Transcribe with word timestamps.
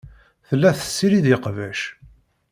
Tella 0.47 0.69
tessirid 0.77 1.25
iqbac. 1.35 1.79